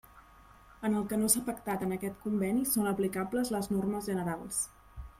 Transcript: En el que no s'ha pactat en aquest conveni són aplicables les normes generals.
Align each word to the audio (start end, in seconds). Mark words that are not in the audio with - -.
En 0.89 0.95
el 0.99 1.03
que 1.11 1.19
no 1.25 1.29
s'ha 1.33 1.43
pactat 1.51 1.85
en 1.89 1.95
aquest 1.97 2.19
conveni 2.25 2.67
són 2.73 2.91
aplicables 2.95 3.55
les 3.59 3.73
normes 3.79 4.13
generals. 4.13 4.67